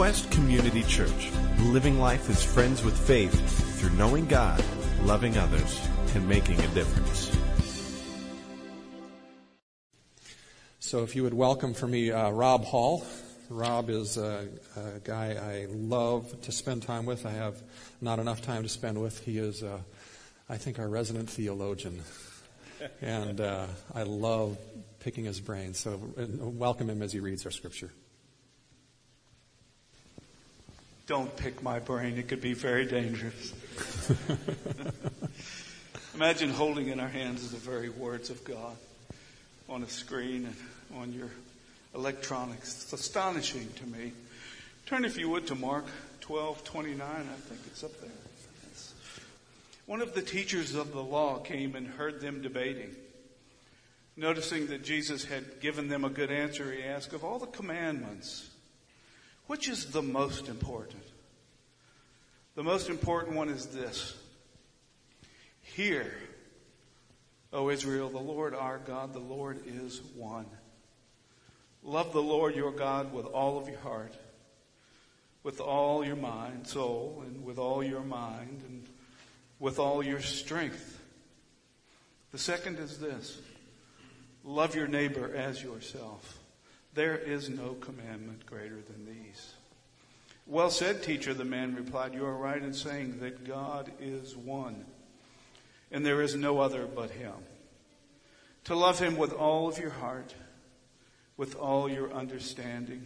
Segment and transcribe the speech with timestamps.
[0.00, 3.34] Quest Community Church, living life as friends with faith
[3.78, 4.64] through knowing God,
[5.02, 7.30] loving others, and making a difference.
[10.78, 13.04] So, if you would welcome for me uh, Rob Hall.
[13.50, 17.26] Rob is a, a, guy I love to spend time with.
[17.26, 17.62] I have
[18.00, 19.22] not enough time to spend with.
[19.22, 19.80] He is, uh,
[20.48, 22.00] I think, our resident theologian.
[23.02, 24.56] And uh, I love
[25.00, 25.74] picking his brain.
[25.74, 27.90] So, welcome him as he reads our scripture.
[31.10, 32.18] Don't pick my brain.
[32.18, 33.52] It could be very dangerous.
[36.14, 38.76] Imagine holding in our hands the very words of God
[39.68, 41.26] on a screen and on your
[41.96, 42.84] electronics.
[42.84, 44.12] It's astonishing to me.
[44.86, 45.86] Turn, if you would, to Mark
[46.20, 47.08] 12 29.
[47.10, 48.10] I think it's up there.
[48.68, 48.94] Yes.
[49.86, 52.94] One of the teachers of the law came and heard them debating.
[54.16, 58.49] Noticing that Jesus had given them a good answer, he asked, Of all the commandments,
[59.50, 61.02] which is the most important?
[62.54, 64.16] The most important one is this
[65.60, 66.14] Hear,
[67.52, 70.46] O Israel, the Lord our God, the Lord is one.
[71.82, 74.14] Love the Lord your God with all of your heart,
[75.42, 78.86] with all your mind, soul, and with all your mind, and
[79.58, 81.00] with all your strength.
[82.30, 83.36] The second is this
[84.44, 86.39] love your neighbor as yourself.
[86.94, 89.54] There is no commandment greater than these.
[90.46, 92.14] Well said, teacher, the man replied.
[92.14, 94.84] You are right in saying that God is one,
[95.92, 97.34] and there is no other but him.
[98.64, 100.34] To love him with all of your heart
[101.40, 103.02] with all your understanding,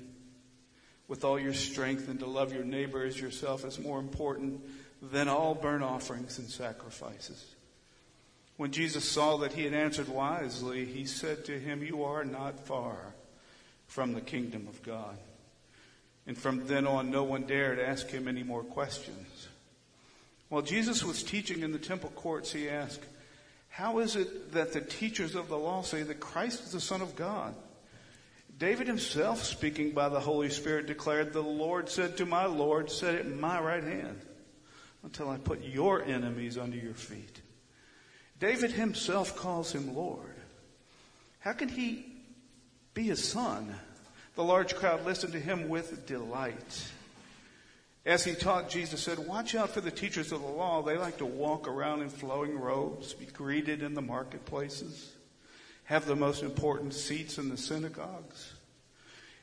[1.06, 4.60] with all your strength, and to love your neighbor as yourself is more important
[5.00, 7.54] than all burnt offerings and sacrifices.
[8.56, 12.58] When Jesus saw that he had answered wisely, he said to him, You are not
[12.58, 13.14] far
[13.86, 15.16] from the kingdom of God.
[16.26, 19.48] And from then on, no one dared ask him any more questions.
[20.48, 23.04] While Jesus was teaching in the temple courts, he asked,
[23.68, 27.02] How is it that the teachers of the law say that Christ is the Son
[27.02, 27.54] of God?
[28.56, 33.16] David himself, speaking by the Holy Spirit, declared, The Lord said to my Lord, Set
[33.16, 34.20] at my right hand
[35.02, 37.42] until I put your enemies under your feet.
[38.38, 40.34] David himself calls him Lord.
[41.40, 42.13] How can he
[42.94, 43.74] be his son?
[44.36, 46.90] The large crowd listened to him with delight.
[48.06, 50.82] As he taught, Jesus said, Watch out for the teachers of the law.
[50.82, 55.14] They like to walk around in flowing robes, be greeted in the marketplaces
[55.84, 58.52] have the most important seats in the synagogues.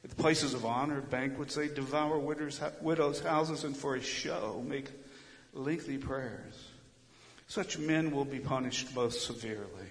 [0.04, 4.90] At the places of honor, banquets, they devour widows' houses and for a show make
[5.54, 6.68] lengthy prayers.
[7.48, 9.88] Such men will be punished most severely.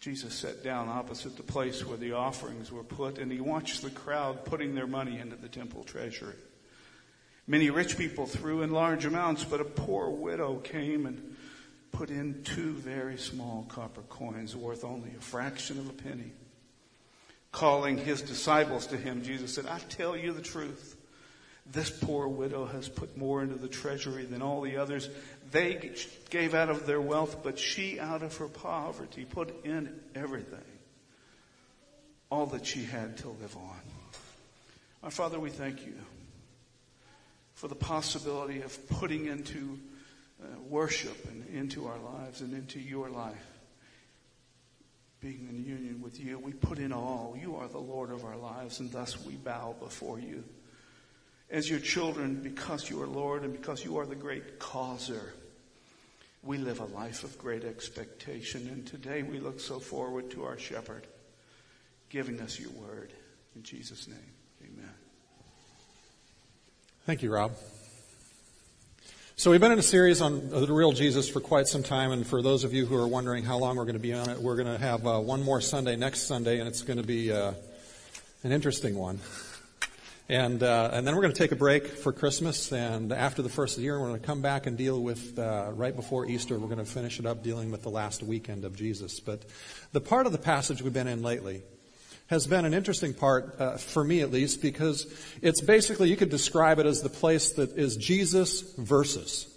[0.00, 3.90] Jesus sat down opposite the place where the offerings were put, and he watched the
[3.90, 6.36] crowd putting their money into the temple treasury.
[7.46, 11.36] Many rich people threw in large amounts, but a poor widow came and
[11.92, 16.32] put in two very small copper coins worth only a fraction of a penny.
[17.52, 20.96] Calling his disciples to him, Jesus said, I tell you the truth.
[21.72, 25.08] This poor widow has put more into the treasury than all the others.
[25.52, 25.92] They
[26.30, 30.58] gave out of their wealth, but she out of her poverty put in everything.
[32.30, 33.80] All that she had to live on.
[35.02, 35.94] Our Father, we thank you
[37.54, 39.78] for the possibility of putting into
[40.42, 43.46] uh, worship and into our lives and into your life.
[45.20, 47.36] Being in union with you, we put in all.
[47.40, 50.42] You are the Lord of our lives, and thus we bow before you.
[51.50, 55.34] As your children, because you are Lord and because you are the great causer,
[56.44, 58.68] we live a life of great expectation.
[58.68, 61.06] And today we look so forward to our shepherd
[62.08, 63.12] giving us your word.
[63.56, 64.18] In Jesus' name,
[64.62, 64.90] amen.
[67.04, 67.52] Thank you, Rob.
[69.34, 72.26] So we've been in a series on the real Jesus for quite some time, and
[72.26, 74.38] for those of you who are wondering how long we're going to be on it,
[74.38, 77.32] we're going to have uh, one more Sunday next Sunday, and it's going to be
[77.32, 77.54] uh,
[78.44, 79.18] an interesting one.
[80.30, 83.48] And uh, and then we're going to take a break for Christmas, and after the
[83.48, 86.24] first of the year, we're going to come back and deal with uh, right before
[86.24, 86.56] Easter.
[86.56, 89.18] We're going to finish it up dealing with the last weekend of Jesus.
[89.18, 89.42] But
[89.90, 91.62] the part of the passage we've been in lately
[92.28, 95.12] has been an interesting part, uh, for me at least, because
[95.42, 99.49] it's basically, you could describe it as the place that is Jesus versus.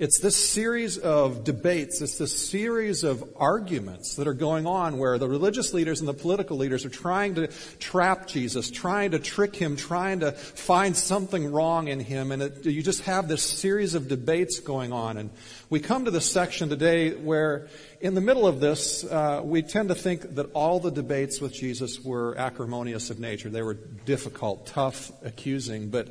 [0.00, 5.18] It's this series of debates, it's this series of arguments that are going on where
[5.18, 7.48] the religious leaders and the political leaders are trying to
[7.78, 12.32] trap Jesus, trying to trick him, trying to find something wrong in him.
[12.32, 15.18] And it, you just have this series of debates going on.
[15.18, 15.28] And
[15.68, 17.68] we come to this section today where,
[18.00, 21.52] in the middle of this, uh, we tend to think that all the debates with
[21.52, 23.50] Jesus were acrimonious of nature.
[23.50, 25.90] They were difficult, tough, accusing.
[25.90, 26.08] But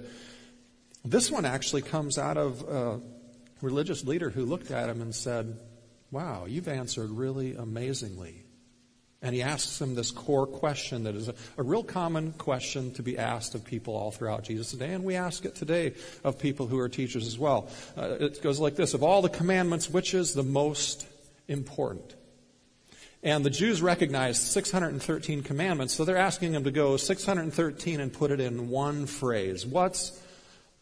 [1.04, 2.70] this one actually comes out of.
[2.70, 2.98] Uh,
[3.62, 5.58] religious leader who looked at him and said,
[6.12, 8.44] Wow, you've answered really amazingly.
[9.22, 13.04] And he asks him this core question that is a, a, real common question to
[13.04, 16.68] be asked of people all throughout Jesus' day, and we ask it today of people
[16.68, 17.70] who are teachers as well.
[17.98, 21.06] Uh, it goes like this Of all the commandments, which is the most
[21.50, 22.16] important?
[23.22, 28.32] And the Jews recognized 613 commandments, so they're asking him to go 613 and put
[28.32, 29.66] it in one phrase.
[29.66, 30.18] What's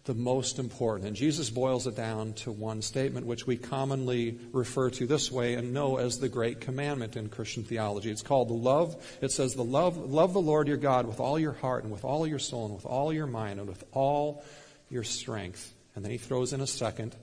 [0.07, 1.05] the most important.
[1.05, 5.53] And Jesus boils it down to one statement, which we commonly refer to this way
[5.55, 8.09] and know as the great commandment in Christian theology.
[8.09, 8.95] It's called the love.
[9.21, 12.05] It says the love, love the Lord your God with all your heart and with
[12.05, 14.43] all your soul and with all your mind and with all
[14.89, 15.73] your strength.
[15.93, 17.15] And then he throws in a second,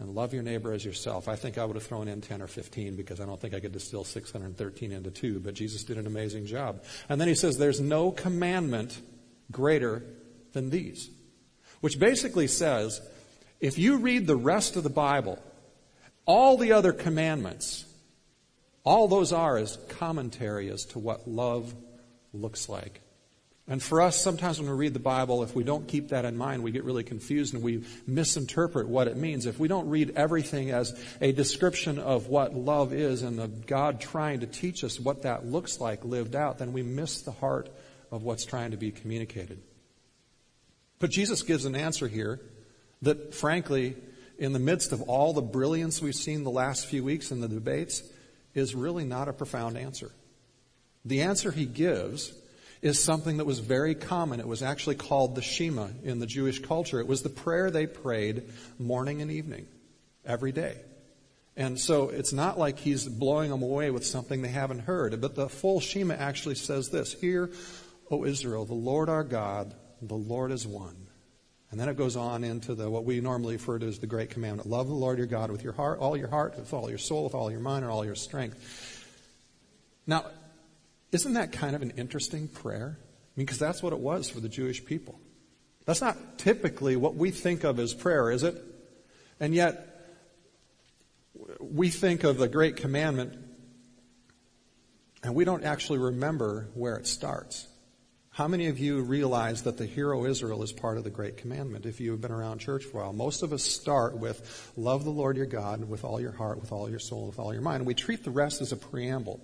[0.00, 1.28] and love your neighbor as yourself.
[1.28, 3.60] I think I would have thrown in 10 or 15 because I don't think I
[3.60, 6.82] could distill 613 into two, but Jesus did an amazing job.
[7.08, 9.00] And then he says there's no commandment
[9.52, 10.02] greater
[10.52, 11.10] than these.
[11.84, 13.02] Which basically says
[13.60, 15.38] if you read the rest of the Bible,
[16.24, 17.84] all the other commandments,
[18.84, 21.74] all those are is commentary as to what love
[22.32, 23.02] looks like.
[23.68, 26.38] And for us, sometimes when we read the Bible, if we don't keep that in
[26.38, 29.44] mind, we get really confused and we misinterpret what it means.
[29.44, 34.00] If we don't read everything as a description of what love is and of God
[34.00, 37.68] trying to teach us what that looks like lived out, then we miss the heart
[38.10, 39.60] of what's trying to be communicated.
[41.04, 42.40] But Jesus gives an answer here
[43.02, 43.94] that, frankly,
[44.38, 47.46] in the midst of all the brilliance we've seen the last few weeks in the
[47.46, 48.02] debates,
[48.54, 50.10] is really not a profound answer.
[51.04, 52.32] The answer he gives
[52.80, 54.40] is something that was very common.
[54.40, 57.00] It was actually called the Shema in the Jewish culture.
[57.00, 58.44] It was the prayer they prayed
[58.78, 59.66] morning and evening,
[60.24, 60.78] every day.
[61.54, 65.20] And so it's not like he's blowing them away with something they haven't heard.
[65.20, 67.50] But the full Shema actually says this Hear,
[68.10, 69.74] O Israel, the Lord our God,
[70.08, 70.96] the Lord is one.
[71.70, 74.30] And then it goes on into the what we normally refer to as the great
[74.30, 74.68] commandment.
[74.68, 77.24] Love the Lord your God with your heart, all your heart, with all your soul,
[77.24, 79.02] with all your mind, and all your strength.
[80.06, 80.26] Now,
[81.10, 82.96] isn't that kind of an interesting prayer?
[82.96, 85.18] I mean, because that's what it was for the Jewish people.
[85.84, 88.62] That's not typically what we think of as prayer, is it?
[89.40, 89.90] And yet,
[91.60, 93.34] we think of the great commandment
[95.24, 97.66] and we don't actually remember where it starts.
[98.34, 101.36] How many of you realize that the Hear O Israel is part of the Great
[101.36, 103.12] Commandment if you have been around church for a while?
[103.12, 106.72] Most of us start with love the Lord your God with all your heart, with
[106.72, 107.76] all your soul, with all your mind.
[107.76, 109.38] And we treat the rest as a preamble.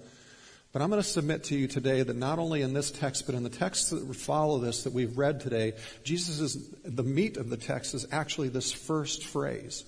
[0.73, 3.37] But I'm going to submit to you today that not only in this text, but
[3.37, 7.49] in the texts that follow this that we've read today, Jesus is, the meat of
[7.49, 9.85] the text is actually this first phrase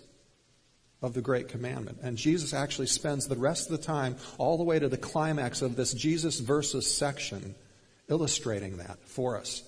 [1.02, 1.98] of the Great Commandment.
[2.04, 5.60] And Jesus actually spends the rest of the time, all the way to the climax
[5.60, 7.56] of this Jesus versus section,
[8.12, 9.62] illustrating that for us.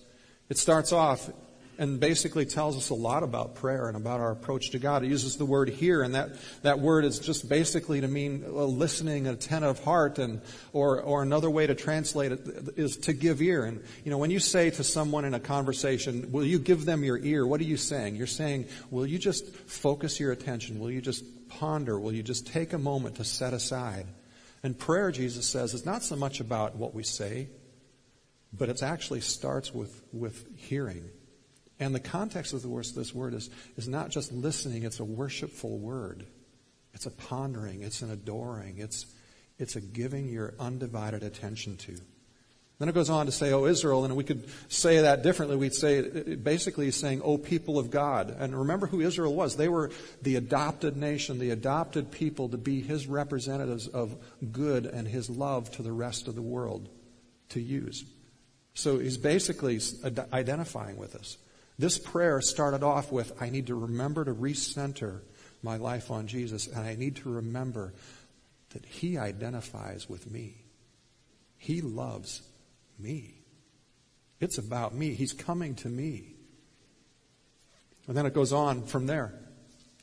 [0.50, 1.30] It starts off
[1.78, 5.02] and basically tells us a lot about prayer and about our approach to God.
[5.02, 8.64] It uses the word hear, and that, that word is just basically to mean a
[8.64, 10.42] listening, attentive heart, and
[10.74, 12.40] or or another way to translate it
[12.76, 13.64] is to give ear.
[13.64, 17.02] And you know, when you say to someone in a conversation, "Will you give them
[17.02, 18.14] your ear?" What are you saying?
[18.14, 20.78] You're saying, "Will you just focus your attention?
[20.78, 21.98] Will you just ponder?
[21.98, 24.06] Will you just take a moment to set aside?"
[24.62, 27.48] And prayer, Jesus says, is not so much about what we say
[28.56, 31.08] but it actually starts with, with hearing.
[31.80, 35.04] And the context of the words this word is, is not just listening, it's a
[35.04, 36.26] worshipful word.
[36.92, 39.06] It's a pondering, it's an adoring, it's,
[39.58, 41.96] it's a giving your undivided attention to.
[42.78, 45.56] Then it goes on to say, Oh, Israel, and we could say that differently.
[45.56, 48.34] We'd say, basically saying, Oh, people of God.
[48.36, 49.56] And remember who Israel was.
[49.56, 49.90] They were
[50.22, 54.16] the adopted nation, the adopted people to be his representatives of
[54.50, 56.88] good and his love to the rest of the world
[57.50, 58.04] to use.
[58.74, 59.80] So he's basically
[60.32, 61.38] identifying with us.
[61.78, 65.20] This prayer started off with I need to remember to recenter
[65.62, 67.94] my life on Jesus, and I need to remember
[68.70, 70.56] that he identifies with me.
[71.56, 72.42] He loves
[72.98, 73.34] me.
[74.40, 75.14] It's about me.
[75.14, 76.34] He's coming to me.
[78.06, 79.32] And then it goes on from there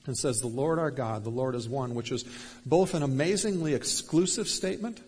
[0.05, 2.23] and says, The Lord our God, the Lord is one, which is
[2.65, 4.99] both an amazingly exclusive statement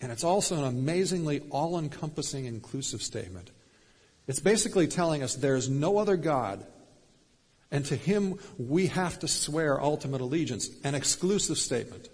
[0.00, 3.50] and it's also an amazingly all encompassing, inclusive statement.
[4.26, 6.66] It's basically telling us there's no other God
[7.70, 12.08] And to him, we have to swear ultimate allegiance, an exclusive statement,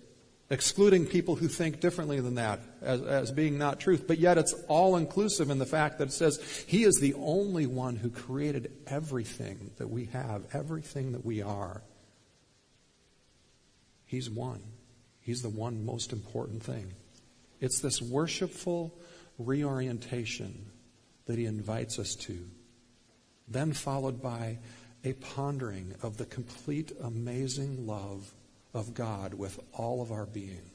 [0.49, 4.07] excluding people who think differently than that as, as being not truth.
[4.07, 7.67] But yet it's all inclusive in the fact that it says he is the only
[7.67, 11.83] one who created everything that we have, everything that we are.
[14.07, 14.63] He's one.
[15.21, 16.93] He's the one most important thing.
[17.63, 18.93] It's this worshipful
[19.39, 20.67] reorientation
[21.27, 22.37] that he invites us to,
[23.47, 24.59] then followed by
[25.05, 28.35] a pondering of the complete, amazing love
[28.75, 30.73] of God with all of our being.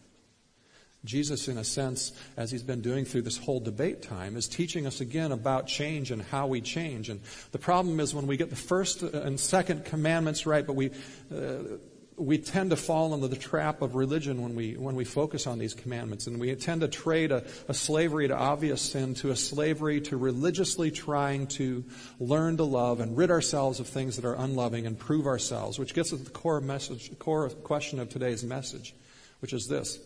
[1.04, 4.88] Jesus, in a sense, as he's been doing through this whole debate time, is teaching
[4.88, 7.10] us again about change and how we change.
[7.10, 7.20] And
[7.52, 10.92] the problem is when we get the first and second commandments right, but we
[11.36, 11.78] uh,
[12.18, 15.60] we tend to fall into the trap of religion when we, when we focus on
[15.60, 16.26] these commandments.
[16.26, 20.18] And we tend to trade a, a, slavery to obvious sin to a slavery to
[20.18, 21.86] religiously trying to
[22.20, 25.94] learn to love and rid ourselves of things that are unloving and prove ourselves, which
[25.94, 28.96] gets at the core message, core question of today's message,
[29.40, 30.00] which is this.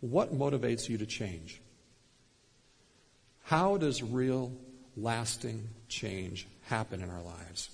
[0.00, 1.60] What motivates you to change?
[3.42, 4.52] How does real,
[4.96, 7.70] lasting change happen in our lives?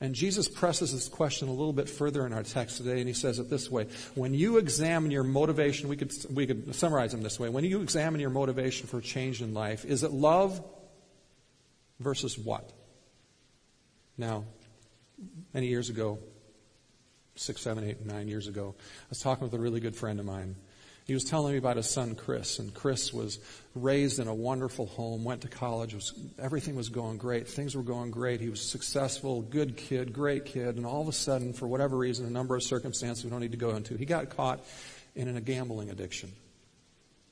[0.00, 3.14] And Jesus presses this question a little bit further in our text today, and he
[3.14, 3.86] says it this way.
[4.14, 7.48] When you examine your motivation, we could, we could summarize them this way.
[7.48, 10.62] When you examine your motivation for change in life, is it love
[11.98, 12.72] versus what?
[14.18, 14.44] Now,
[15.54, 16.18] many years ago,
[17.34, 20.26] six, seven, eight, nine years ago, I was talking with a really good friend of
[20.26, 20.56] mine.
[21.06, 23.38] He was telling me about his son Chris, and Chris was
[23.76, 27.84] raised in a wonderful home, went to college, was, everything was going great, things were
[27.84, 28.40] going great.
[28.40, 32.26] He was successful, good kid, great kid, and all of a sudden, for whatever reason,
[32.26, 34.64] a number of circumstances we don't need to go into, he got caught
[35.14, 36.32] in a gambling addiction.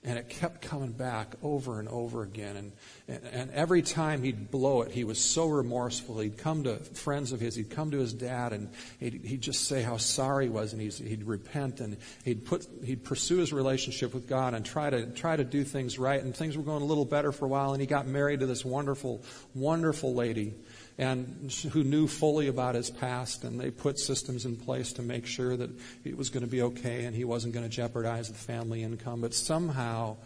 [0.07, 2.57] And it kept coming back over and over again.
[2.57, 2.73] And,
[3.09, 6.19] and, and, every time he'd blow it, he was so remorseful.
[6.19, 8.69] He'd come to friends of his, he'd come to his dad, and
[9.01, 13.03] he'd, he'd just say how sorry he was, and he'd repent, and he'd, put, he'd
[13.03, 16.23] pursue his relationship with God and try to, try to do things right.
[16.23, 18.47] And things were going a little better for a while, and he got married to
[18.47, 20.53] this wonderful, wonderful lady
[20.97, 25.27] and who knew fully about his past, and they put systems in place to make
[25.27, 25.71] sure that
[26.05, 29.21] it was going to be okay and he wasn't going to jeopardize the family income.
[29.21, 30.17] But somehow,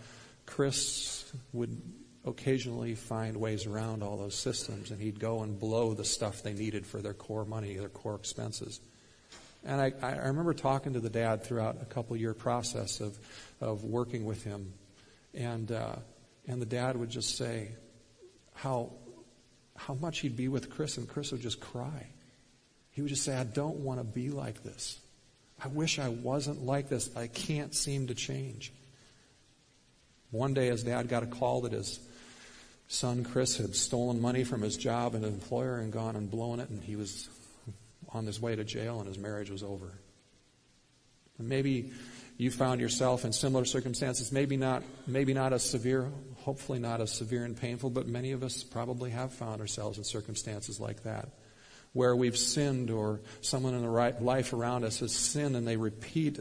[0.45, 1.81] Chris would
[2.25, 6.53] occasionally find ways around all those systems, and he'd go and blow the stuff they
[6.53, 8.81] needed for their core money, their core expenses.
[9.65, 13.19] And I, I remember talking to the dad throughout a couple year process of,
[13.61, 14.73] of working with him,
[15.35, 15.97] and uh,
[16.47, 17.69] and the dad would just say
[18.55, 18.93] how
[19.79, 22.07] how much he'd be with Chris, and Chris would just cry.
[22.91, 24.99] He would just say, I don't want to be like this.
[25.63, 27.17] I wish I wasn't like this.
[27.17, 28.73] I can't seem to change.
[30.31, 32.01] One day, his dad got a call that his
[32.89, 36.71] son Chris had stolen money from his job and employer and gone and blown it,
[36.71, 37.29] and he was
[38.13, 39.93] on his way to jail, and his marriage was over.
[41.39, 41.93] And maybe
[42.37, 46.11] you found yourself in similar circumstances, maybe not, maybe not as severe,
[46.45, 50.05] hopefully not as severe and painful, but many of us probably have found ourselves in
[50.05, 51.29] circumstances like that,
[51.93, 55.77] where we've sinned or someone in the right life around us has sinned and they
[55.77, 56.39] repeat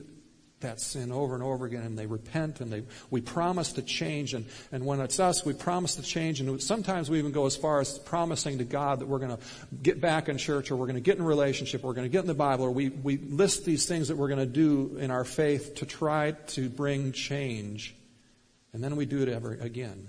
[0.62, 4.34] that sin over and over again and they repent and they we promise to change.
[4.34, 6.42] And, and when it's us we promise to change.
[6.42, 9.44] And sometimes we even go as far as promising to god that we're going to
[9.84, 12.12] get back in church or we're going to get in relationship or we're going to
[12.12, 14.98] get in the bible or we, we list these things that we're going to do
[14.98, 17.97] in our faith to try to bring change
[18.77, 20.07] and then we do it ever again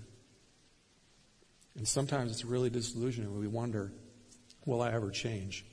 [1.75, 3.91] and sometimes it's really disillusioning we wonder
[4.67, 5.65] will i ever change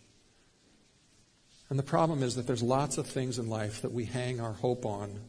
[1.70, 4.54] and the problem is that there's lots of things in life that we hang our
[4.54, 5.20] hope on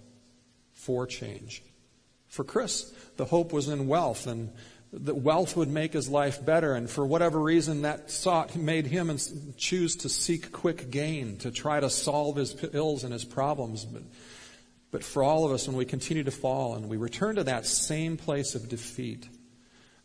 [0.75, 1.63] for change.
[2.29, 4.53] For Chris, the hope was in wealth and
[4.93, 6.75] that wealth would make his life better.
[6.75, 9.17] And for whatever reason, that sought made him
[9.57, 13.85] choose to seek quick gain, to try to solve his ills and his problems.
[13.85, 14.03] But,
[14.91, 17.67] but for all of us, when we continue to fall and we return to that
[17.67, 19.29] same place of defeat,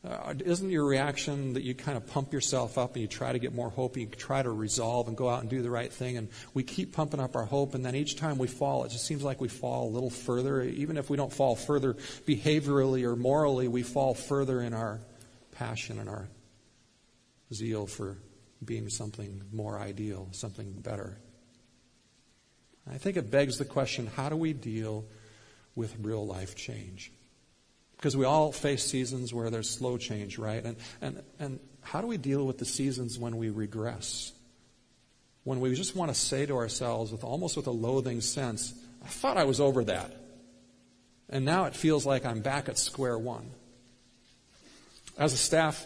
[0.04, 3.38] uh, isn't your reaction that you kind of pump yourself up and you try to
[3.38, 5.94] get more hope, and you try to resolve and go out and do the right
[5.94, 8.90] thing, and we keep pumping up our hope, and then each time we fall, it
[8.90, 10.64] just seems like we fall a little further.
[10.64, 11.94] Even if we don't fall further
[12.26, 15.00] behaviorally or morally, we fall further in our
[15.52, 16.28] passion and our
[17.54, 18.18] zeal for
[18.66, 21.20] being something more ideal, something better.
[22.90, 25.06] I think it begs the question how do we deal
[25.76, 27.12] with real life change?
[27.98, 30.64] Because we all face seasons where there's slow change, right?
[30.64, 34.32] And, and, and how do we deal with the seasons when we regress?
[35.44, 38.74] When we just want to say to ourselves, with almost with a loathing sense,
[39.04, 40.12] I thought I was over that.
[41.30, 43.50] And now it feels like I'm back at square one.
[45.18, 45.86] As a staff,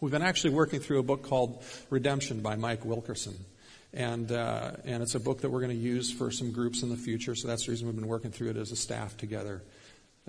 [0.00, 3.36] we've been actually working through a book called Redemption by Mike Wilkerson.
[3.94, 6.90] And, uh, and it's a book that we're going to use for some groups in
[6.90, 9.62] the future, so that's the reason we've been working through it as a staff together.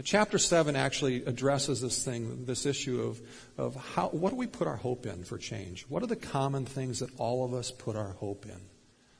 [0.03, 3.21] Chapter 7 actually addresses this thing, this issue of,
[3.57, 5.83] of how, what do we put our hope in for change?
[5.89, 8.59] What are the common things that all of us put our hope in?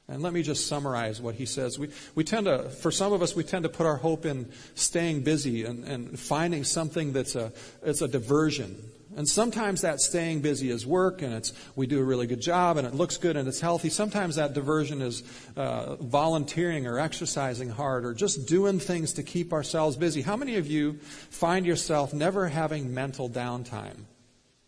[0.07, 1.79] And let me just summarize what he says.
[1.79, 4.51] We, we tend to, for some of us, we tend to put our hope in
[4.75, 8.77] staying busy and, and finding something that's a, it's a diversion.
[9.15, 12.77] And sometimes that staying busy is work and it's, we do a really good job
[12.77, 13.89] and it looks good and it's healthy.
[13.89, 15.23] Sometimes that diversion is
[15.55, 20.21] uh, volunteering or exercising hard or just doing things to keep ourselves busy.
[20.21, 24.03] How many of you find yourself never having mental downtime?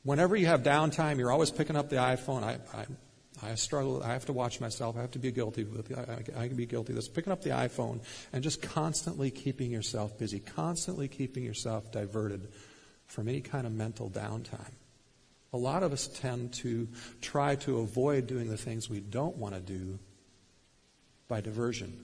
[0.03, 2.43] Whenever you have downtime, you're always picking up the iPhone.
[2.43, 2.85] I, I
[3.43, 4.01] I struggle.
[4.03, 4.97] I have to watch myself.
[4.97, 5.95] I have to be guilty with.
[5.95, 7.07] I, I, can be guilty of this.
[7.07, 7.99] Picking up the iPhone
[8.33, 12.47] and just constantly keeping yourself busy, constantly keeping yourself diverted
[13.07, 14.73] from any kind of mental downtime.
[15.53, 16.87] A lot of us tend to
[17.21, 19.97] try to avoid doing the things we don't want to do
[21.27, 21.97] by diversion,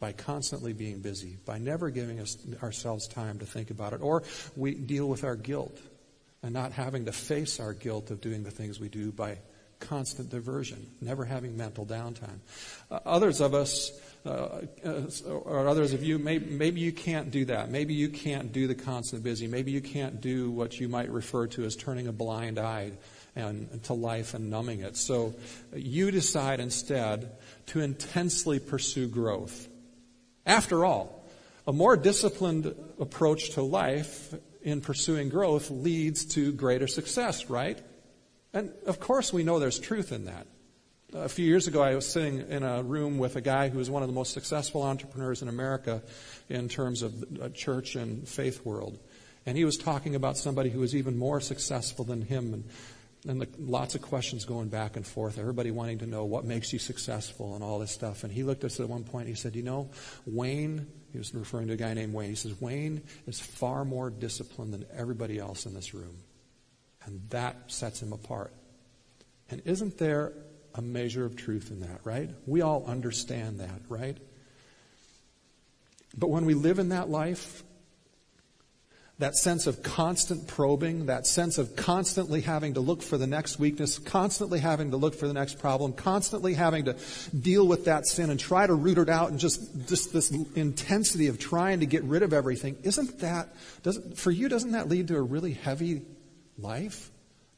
[0.00, 4.24] by constantly being busy, by never giving us, ourselves time to think about it, or
[4.56, 5.78] we deal with our guilt
[6.42, 9.38] and not having to face our guilt of doing the things we do by
[9.80, 12.38] constant diversion, never having mental downtime.
[12.90, 13.92] Uh, others of us,
[14.26, 17.70] uh, uh, or others of you, maybe, maybe you can't do that.
[17.70, 19.46] Maybe you can't do the constant busy.
[19.46, 22.92] Maybe you can't do what you might refer to as turning a blind eye
[23.36, 24.96] and, to life and numbing it.
[24.96, 25.34] So
[25.74, 27.32] you decide instead
[27.66, 29.68] to intensely pursue growth.
[30.44, 31.26] After all,
[31.66, 37.78] a more disciplined approach to life in pursuing growth leads to greater success, right?
[38.52, 40.46] And of course, we know there's truth in that.
[41.14, 43.88] A few years ago, I was sitting in a room with a guy who was
[43.88, 46.02] one of the most successful entrepreneurs in America
[46.50, 48.98] in terms of the uh, church and faith world.
[49.46, 52.52] And he was talking about somebody who was even more successful than him.
[52.52, 52.64] And,
[53.26, 56.74] and the, lots of questions going back and forth, everybody wanting to know what makes
[56.74, 58.22] you successful and all this stuff.
[58.22, 59.88] And he looked at us at one point and he said, You know,
[60.26, 64.10] Wayne, he was referring to a guy named Wayne, he says, Wayne is far more
[64.10, 66.16] disciplined than everybody else in this room.
[67.08, 68.52] And that sets him apart.
[69.50, 70.34] And isn't there
[70.74, 72.28] a measure of truth in that, right?
[72.46, 74.18] We all understand that, right?
[76.14, 77.62] But when we live in that life,
[79.20, 83.58] that sense of constant probing, that sense of constantly having to look for the next
[83.58, 86.96] weakness, constantly having to look for the next problem, constantly having to
[87.40, 91.28] deal with that sin and try to root it out and just, just this intensity
[91.28, 93.48] of trying to get rid of everything, isn't that,
[93.82, 96.02] doesn't, for you, doesn't that lead to a really heavy
[96.58, 97.10] life?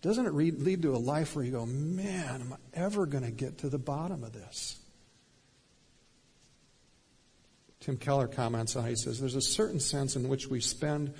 [0.03, 3.31] Doesn't it lead to a life where you go, man, am I ever going to
[3.31, 4.79] get to the bottom of this?
[7.81, 8.91] Tim Keller comments on it.
[8.91, 11.15] He says, There's a certain sense in which we spend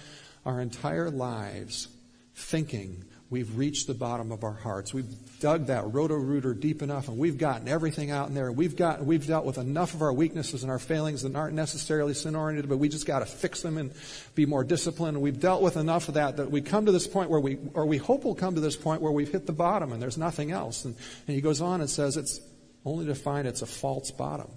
[0.45, 1.89] our entire lives
[2.35, 4.93] thinking we've reached the bottom of our hearts.
[4.93, 5.07] We've
[5.39, 8.51] dug that roto-rooter deep enough and we've gotten everything out in there.
[8.51, 12.13] We've got, we've dealt with enough of our weaknesses and our failings that aren't necessarily
[12.13, 13.93] sin-oriented, but we just got to fix them and
[14.35, 15.21] be more disciplined.
[15.21, 17.87] We've dealt with enough of that that we come to this point where we, or
[17.87, 20.51] we hope we'll come to this point where we've hit the bottom and there's nothing
[20.51, 20.85] else.
[20.85, 20.97] And,
[21.29, 22.41] and he goes on and says it's
[22.85, 24.51] only to find it's a false bottom.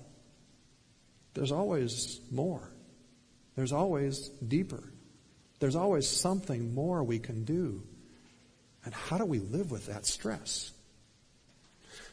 [1.36, 2.72] There's always more.
[3.56, 4.84] There's always deeper.
[5.60, 7.84] There's always something more we can do.
[8.86, 10.72] And how do we live with that stress?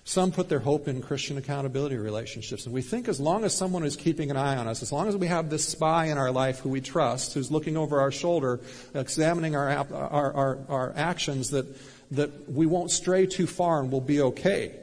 [0.04, 2.64] Some put their hope in Christian accountability relationships.
[2.64, 5.08] And we think as long as someone is keeping an eye on us, as long
[5.08, 8.10] as we have this spy in our life who we trust, who's looking over our
[8.10, 8.60] shoulder,
[8.94, 11.66] examining our, our, our, our actions, that,
[12.12, 14.74] that we won't stray too far and we'll be okay.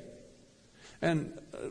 [1.01, 1.69] And uh,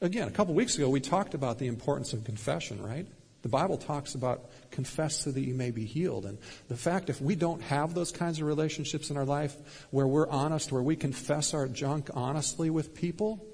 [0.00, 3.06] again, a couple weeks ago, we talked about the importance of confession, right?
[3.40, 6.26] The Bible talks about confess so that you may be healed.
[6.26, 9.56] And the fact if we don't have those kinds of relationships in our life
[9.90, 13.46] where we're honest, where we confess our junk honestly with people,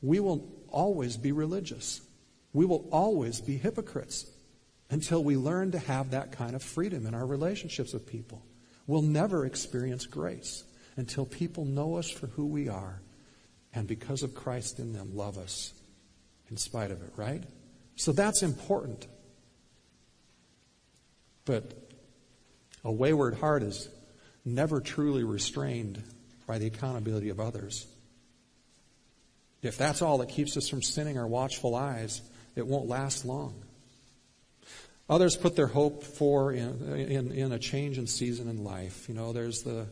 [0.00, 2.00] we will always be religious.
[2.52, 4.26] We will always be hypocrites
[4.90, 8.44] until we learn to have that kind of freedom in our relationships with people.
[8.86, 10.62] We'll never experience grace
[10.96, 13.00] until people know us for who we are
[13.74, 15.74] and because of Christ in them love us
[16.50, 17.42] in spite of it, right?
[17.96, 19.06] So that's important.
[21.46, 21.72] But
[22.84, 23.88] a wayward heart is
[24.44, 26.02] never truly restrained
[26.46, 27.86] by the accountability of others.
[29.62, 32.20] If that's all that keeps us from sinning our watchful eyes,
[32.54, 33.62] it won't last long.
[35.08, 39.08] Others put their hope for in, in, in a change in season in life.
[39.08, 39.86] You know, there's the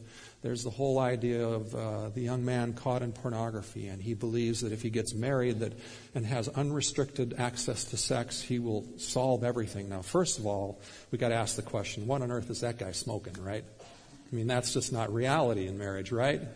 [0.45, 4.61] there's the whole idea of uh, the young man caught in pornography, and he believes
[4.61, 5.73] that if he gets married that,
[6.15, 9.89] and has unrestricted access to sex, he will solve everything.
[9.89, 12.77] Now, first of all, we got to ask the question: What on earth is that
[12.77, 13.43] guy smoking?
[13.43, 13.65] Right?
[13.65, 16.43] I mean, that's just not reality in marriage, right?
[16.43, 16.51] It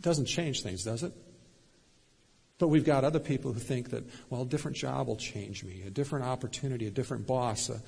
[0.00, 1.12] doesn't change things, does it?
[2.62, 5.82] But we've got other people who think that, well, a different job will change me,
[5.84, 7.68] a different opportunity, a different boss.
[7.68, 7.80] Uh,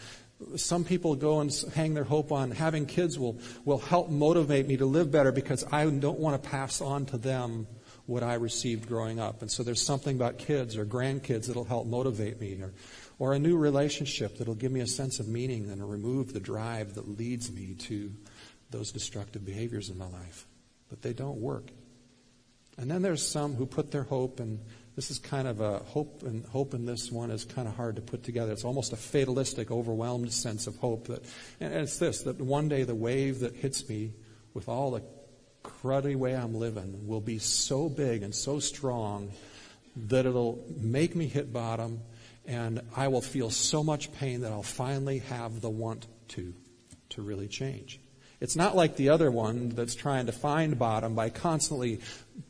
[0.56, 4.76] some people go and hang their hope on having kids will, will help motivate me
[4.76, 7.66] to live better because I don't want to pass on to them
[8.06, 9.40] what I received growing up.
[9.40, 12.72] And so there's something about kids or grandkids that'll help motivate me, or,
[13.18, 16.94] or a new relationship that'll give me a sense of meaning and remove the drive
[16.94, 18.12] that leads me to
[18.70, 20.46] those destructive behaviors in my life.
[20.90, 21.70] But they don't work.
[22.76, 24.60] And then there's some who put their hope in
[24.96, 27.96] this is kind of a hope and hope in this one is kind of hard
[27.96, 28.52] to put together.
[28.52, 31.24] It's almost a fatalistic, overwhelmed sense of hope that
[31.60, 34.12] and it's this that one day the wave that hits me
[34.52, 35.02] with all the
[35.64, 39.30] cruddy way I'm living will be so big and so strong
[39.96, 42.00] that it'll make me hit bottom
[42.46, 46.54] and I will feel so much pain that I'll finally have the want to
[47.10, 48.00] to really change.
[48.40, 52.00] It's not like the other one that's trying to find bottom by constantly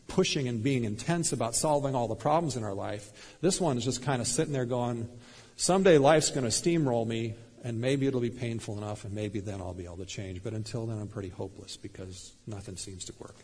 [0.09, 3.37] pushing and being intense about solving all the problems in our life.
[3.40, 5.09] This one is just kind of sitting there going,
[5.57, 9.61] someday life's going to steamroll me and maybe it'll be painful enough and maybe then
[9.61, 10.42] I'll be able to change.
[10.42, 13.37] But until then, I'm pretty hopeless because nothing seems to work,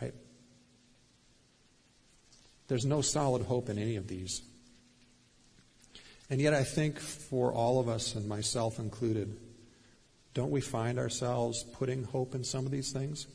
[0.00, 0.14] right?
[2.68, 4.42] There's no solid hope in any of these.
[6.30, 9.36] And yet, I think for all of us, and myself included,
[10.34, 13.26] don't we find ourselves putting hope in some of these things?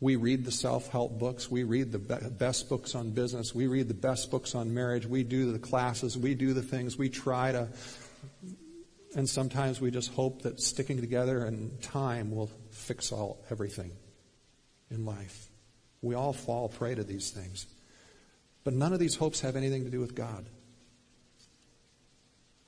[0.00, 1.50] We read the self help books.
[1.50, 3.54] We read the best books on business.
[3.54, 5.06] We read the best books on marriage.
[5.06, 6.16] We do the classes.
[6.16, 6.96] We do the things.
[6.96, 7.68] We try to.
[9.16, 13.90] And sometimes we just hope that sticking together and time will fix all everything
[14.90, 15.48] in life.
[16.02, 17.66] We all fall prey to these things.
[18.64, 20.46] But none of these hopes have anything to do with God.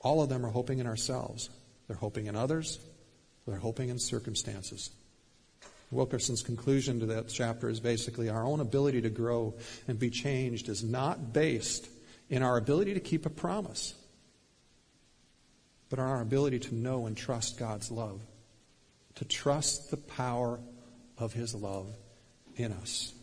[0.01, 1.49] All of them are hoping in ourselves.
[1.87, 2.79] They're hoping in others.
[3.45, 4.91] They're hoping in circumstances.
[5.91, 9.55] Wilkerson's conclusion to that chapter is basically our own ability to grow
[9.87, 11.89] and be changed is not based
[12.29, 13.93] in our ability to keep a promise,
[15.89, 18.21] but on our ability to know and trust God's love,
[19.15, 20.59] to trust the power
[21.17, 21.93] of His love
[22.55, 23.13] in us.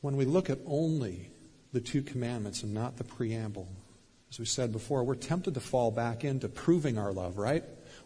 [0.00, 1.30] When we look at only
[1.72, 3.68] the two commandments and not the preamble,
[4.30, 7.62] as we said before, we're tempted to fall back into proving our love, right?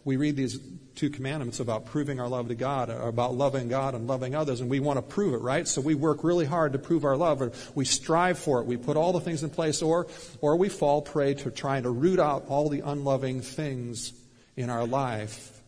[0.07, 0.57] We read these
[0.95, 4.69] two commandments about proving our love to God, about loving God and loving others, and
[4.69, 5.67] we want to prove it, right?
[5.67, 8.65] So we work really hard to prove our love, or we strive for it.
[8.65, 10.07] We put all the things in place, or,
[10.39, 14.13] or we fall prey to trying to root out all the unloving things
[14.55, 15.61] in our life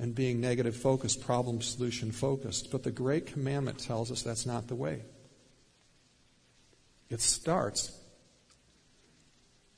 [0.00, 2.72] and being negative focused, problem solution focused.
[2.72, 5.02] But the great commandment tells us that's not the way.
[7.08, 7.96] It starts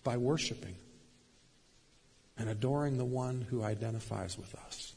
[0.03, 0.77] by worshiping
[2.38, 4.94] and adoring the one who identifies with us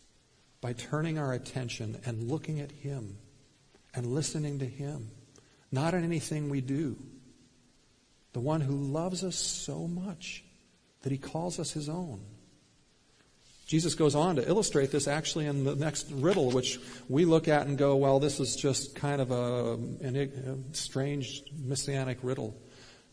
[0.61, 3.17] by turning our attention and looking at Him
[3.93, 5.09] and listening to Him,
[5.71, 6.97] not in anything we do.
[8.33, 10.43] The one who loves us so much
[11.01, 12.19] that He calls us His own.
[13.65, 17.67] Jesus goes on to illustrate this actually in the next riddle, which we look at
[17.67, 22.57] and go, well, this is just kind of a, a strange messianic riddle.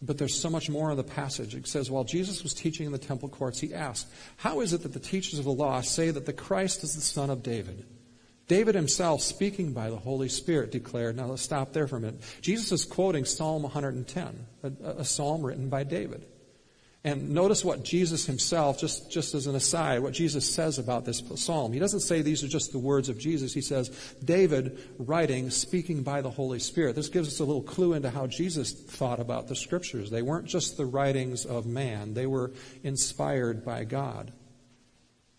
[0.02, 1.54] But there's so much more in the passage.
[1.54, 4.82] It says, while Jesus was teaching in the temple courts, he asked, How is it
[4.82, 7.87] that the teachers of the law say that the Christ is the son of David?
[8.48, 12.20] David himself, speaking by the Holy Spirit, declared, now let's stop there for a minute.
[12.42, 16.26] Jesus is quoting Psalm 110, a, a psalm written by David.
[17.07, 21.23] And notice what Jesus himself, just, just as an aside, what Jesus says about this
[21.37, 21.73] psalm.
[21.73, 23.55] He doesn't say these are just the words of Jesus.
[23.55, 23.90] He says,
[24.25, 26.97] David writing, speaking by the Holy Spirit.
[26.97, 30.11] This gives us a little clue into how Jesus thought about the scriptures.
[30.11, 32.51] They weren't just the writings of man, they were
[32.83, 34.33] inspired by God.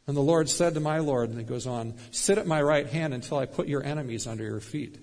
[0.08, 2.88] And the Lord said to my Lord, and he goes on, Sit at my right
[2.88, 5.00] hand until I put your enemies under your feet.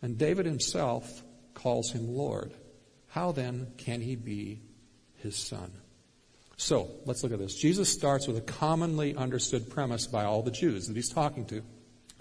[0.00, 2.54] And David himself calls him Lord.
[3.08, 4.62] How then can he be
[5.24, 5.72] his son.
[6.56, 7.56] So, let's look at this.
[7.56, 11.62] Jesus starts with a commonly understood premise by all the Jews that he's talking to.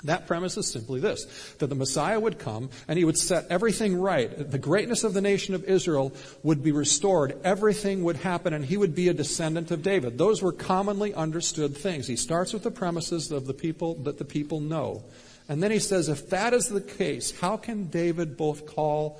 [0.06, 1.26] That premise is simply this
[1.60, 4.52] that the Messiah would come and he would set everything right.
[4.52, 7.38] The greatness of the nation of Israel would be restored.
[7.44, 10.18] Everything would happen and he would be a descendant of David.
[10.18, 12.08] Those were commonly understood things.
[12.08, 15.04] He starts with the premises of the people that the people know.
[15.48, 19.20] And then he says, if that is the case, how can David both call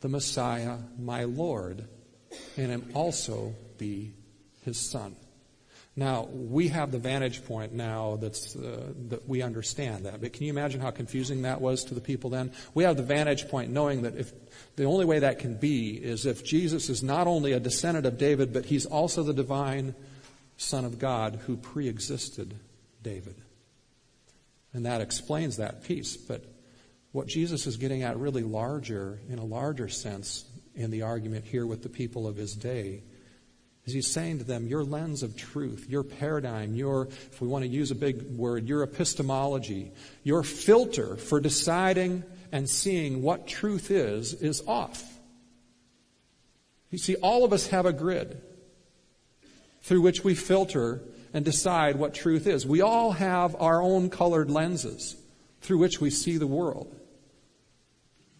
[0.00, 1.86] the Messiah my Lord
[2.56, 4.12] and him also be
[4.64, 5.16] his son.
[5.96, 10.20] Now, we have the vantage point now that's, uh, that we understand that.
[10.20, 12.52] But can you imagine how confusing that was to the people then?
[12.74, 14.32] We have the vantage point knowing that if
[14.76, 18.18] the only way that can be is if Jesus is not only a descendant of
[18.18, 19.94] David, but he's also the divine
[20.56, 22.54] Son of God who preexisted
[23.02, 23.34] David.
[24.72, 26.16] And that explains that piece.
[26.16, 26.44] But
[27.12, 31.66] what Jesus is getting at really larger, in a larger sense, in the argument here
[31.66, 33.02] with the people of his day,
[33.86, 37.64] is he's saying to them, your lens of truth, your paradigm, your, if we want
[37.64, 39.90] to use a big word, your epistemology,
[40.22, 45.02] your filter for deciding and seeing what truth is, is off.
[46.90, 48.40] You see, all of us have a grid
[49.82, 51.00] through which we filter
[51.32, 52.66] and decide what truth is.
[52.66, 55.16] We all have our own colored lenses
[55.60, 56.94] through which we see the world.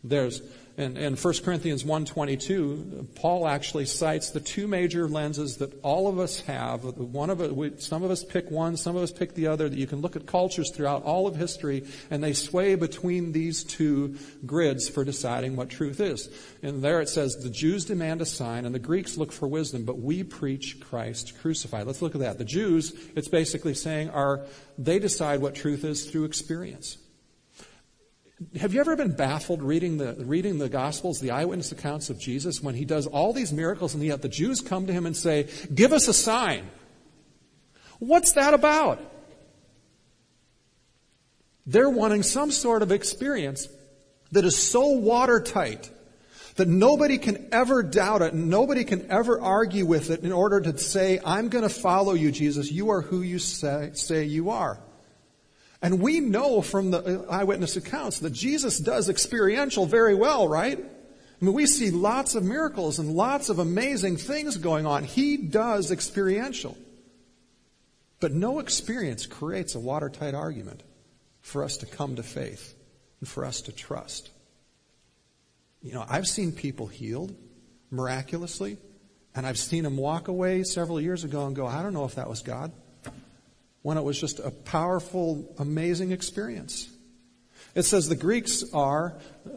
[0.02, 0.42] There's
[0.76, 6.18] in, in 1 Corinthians 1.22, Paul actually cites the two major lenses that all of
[6.18, 6.84] us have.
[6.84, 7.40] One of
[7.82, 10.16] some of us pick one, some of us pick the other, that you can look
[10.16, 15.56] at cultures throughout all of history, and they sway between these two grids for deciding
[15.56, 16.28] what truth is.
[16.62, 19.84] And there it says, the Jews demand a sign, and the Greeks look for wisdom,
[19.84, 21.86] but we preach Christ crucified.
[21.86, 22.38] Let's look at that.
[22.38, 24.46] The Jews, it's basically saying, are,
[24.78, 26.96] they decide what truth is through experience.
[28.58, 32.62] Have you ever been baffled reading the, reading the Gospels, the eyewitness accounts of Jesus,
[32.62, 35.48] when he does all these miracles and yet the Jews come to him and say,
[35.74, 36.70] Give us a sign?
[37.98, 38.98] What's that about?
[41.66, 43.68] They're wanting some sort of experience
[44.32, 45.90] that is so watertight
[46.56, 50.60] that nobody can ever doubt it and nobody can ever argue with it in order
[50.62, 52.72] to say, I'm going to follow you, Jesus.
[52.72, 54.80] You are who you say, say you are.
[55.82, 60.78] And we know from the eyewitness accounts that Jesus does experiential very well, right?
[60.78, 65.04] I mean, we see lots of miracles and lots of amazing things going on.
[65.04, 66.76] He does experiential.
[68.20, 70.82] But no experience creates a watertight argument
[71.40, 72.74] for us to come to faith
[73.20, 74.28] and for us to trust.
[75.80, 77.34] You know, I've seen people healed
[77.90, 78.76] miraculously,
[79.34, 82.16] and I've seen them walk away several years ago and go, I don't know if
[82.16, 82.70] that was God
[83.82, 86.88] when it was just a powerful, amazing experience.
[87.74, 89.16] It says the Greeks are,
[89.46, 89.50] uh,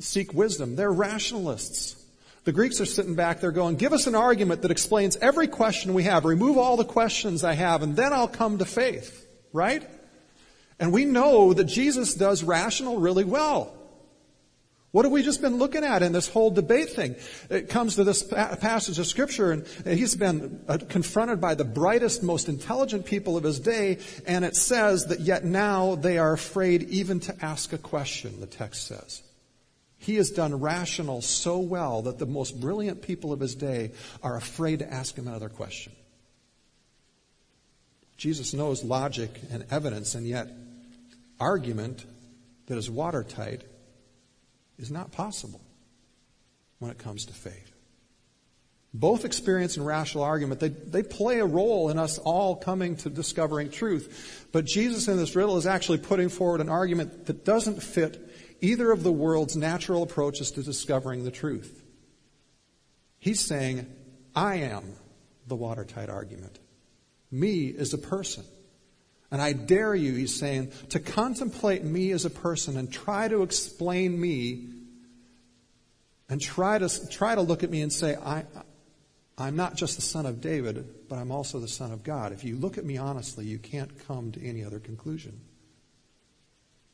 [0.00, 0.76] seek wisdom.
[0.76, 1.96] They're rationalists.
[2.44, 5.92] The Greeks are sitting back there going, give us an argument that explains every question
[5.92, 6.24] we have.
[6.24, 9.26] Remove all the questions I have and then I'll come to faith.
[9.52, 9.86] Right?
[10.78, 13.74] And we know that Jesus does rational really well.
[14.90, 17.16] What have we just been looking at in this whole debate thing?
[17.50, 22.22] It comes to this passage of scripture and he's been uh, confronted by the brightest,
[22.22, 26.84] most intelligent people of his day and it says that yet now they are afraid
[26.84, 29.22] even to ask a question, the text says.
[29.98, 34.36] He has done rational so well that the most brilliant people of his day are
[34.36, 35.92] afraid to ask him another question.
[38.16, 40.48] Jesus knows logic and evidence and yet
[41.38, 42.06] argument
[42.66, 43.64] that is watertight
[44.78, 45.60] is not possible
[46.78, 47.72] when it comes to faith.
[48.94, 53.10] Both experience and rational argument, they, they play a role in us all coming to
[53.10, 54.46] discovering truth.
[54.50, 58.18] But Jesus in this riddle is actually putting forward an argument that doesn't fit
[58.60, 61.84] either of the world's natural approaches to discovering the truth.
[63.18, 63.86] He's saying,
[64.34, 64.94] I am
[65.46, 66.58] the watertight argument.
[67.30, 68.44] Me as a person.
[69.30, 73.42] And I dare you, he's saying, to contemplate me as a person and try to
[73.42, 74.66] explain me
[76.28, 78.44] and try to, try to look at me and say, I,
[79.36, 82.32] I'm not just the son of David, but I'm also the son of God.
[82.32, 85.40] If you look at me honestly, you can't come to any other conclusion.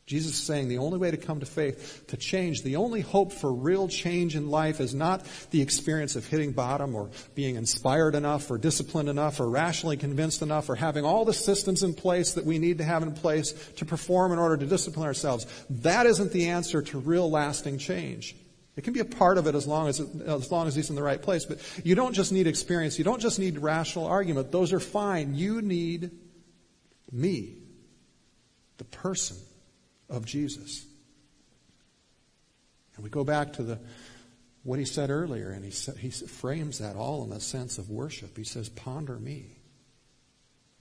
[0.06, 3.32] Jesus is saying the only way to come to faith, to change, the only hope
[3.32, 8.14] for real change in life is not the experience of hitting bottom or being inspired
[8.14, 12.34] enough or disciplined enough or rationally convinced enough or having all the systems in place
[12.34, 15.46] that we need to have in place to perform in order to discipline ourselves.
[15.70, 18.36] That isn't the answer to real lasting change.
[18.76, 20.90] It can be a part of it as long as, it, as long as he's
[20.90, 21.46] in the right place.
[21.46, 22.98] But you don't just need experience.
[22.98, 24.52] You don't just need rational argument.
[24.52, 25.34] Those are fine.
[25.34, 26.10] You need
[27.10, 27.56] me,
[28.76, 29.38] the person
[30.14, 30.86] of Jesus.
[32.94, 33.78] And we go back to the
[34.62, 38.36] what he said earlier, and he, he frames that all in the sense of worship.
[38.36, 39.58] He says, Ponder me.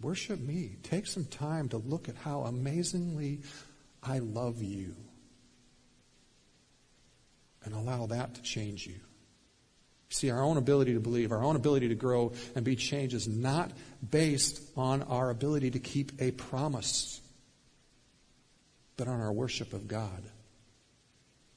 [0.01, 0.77] Worship me.
[0.83, 3.41] Take some time to look at how amazingly
[4.01, 4.95] I love you.
[7.65, 8.99] And allow that to change you.
[10.09, 13.27] See, our own ability to believe, our own ability to grow and be changed is
[13.27, 13.71] not
[14.07, 17.19] based on our ability to keep a promise
[18.97, 20.23] but on our worship of God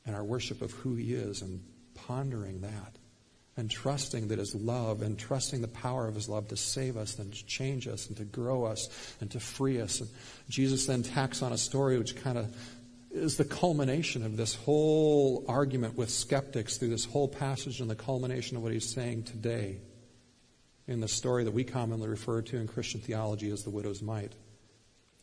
[0.04, 1.62] and our worship of who He is and
[1.94, 2.96] pondering that
[3.56, 7.18] and trusting that His love and trusting the power of His love to save us
[7.18, 8.88] and to change us and to grow us
[9.20, 10.00] and to free us.
[10.00, 10.10] And
[10.48, 12.54] Jesus then tacks on a story which kind of
[13.10, 17.94] is the culmination of this whole argument with skeptics through this whole passage and the
[17.94, 19.78] culmination of what he's saying today
[20.86, 24.34] in the story that we commonly refer to in Christian theology as the widow's mite.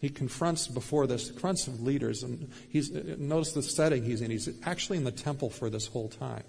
[0.04, 4.32] He confronts before this, confronts leaders, and he's, notice the setting he's in.
[4.32, 6.44] He's actually in the temple for this whole time.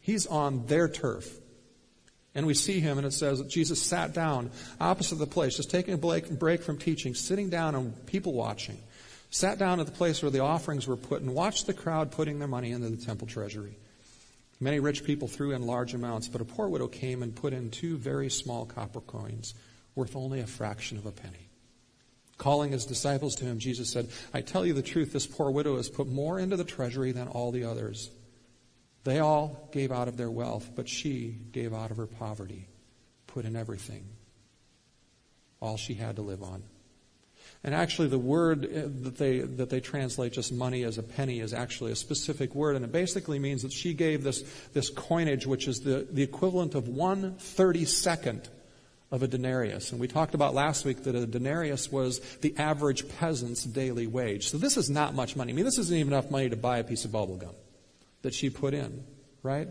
[0.00, 1.30] He's on their turf.
[2.34, 5.70] And we see him, and it says that Jesus sat down opposite the place, just
[5.70, 8.78] taking a break from teaching, sitting down and people watching.
[9.28, 12.38] Sat down at the place where the offerings were put and watched the crowd putting
[12.38, 13.76] their money into the temple treasury.
[14.60, 17.70] Many rich people threw in large amounts, but a poor widow came and put in
[17.70, 19.52] two very small copper coins,
[19.94, 21.50] worth only a fraction of a penny.
[22.38, 25.76] Calling his disciples to him, Jesus said, I tell you the truth, this poor widow
[25.76, 28.10] has put more into the treasury than all the others.
[29.04, 32.68] They all gave out of their wealth, but she gave out of her poverty,
[33.26, 34.04] put in everything,
[35.60, 36.62] all she had to live on.
[37.64, 41.38] And actually, the word uh, that they, that they translate just money as a penny
[41.38, 44.42] is actually a specific word, and it basically means that she gave this,
[44.72, 48.48] this coinage, which is the, the equivalent of one thirty second
[49.12, 49.92] of a denarius.
[49.92, 54.48] And we talked about last week that a denarius was the average peasant's daily wage.
[54.48, 55.52] So this is not much money.
[55.52, 57.54] I mean, this isn't even enough money to buy a piece of bubble gum
[58.22, 59.04] that she put in,
[59.42, 59.68] right?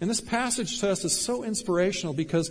[0.00, 2.50] And this passage to us is so inspirational because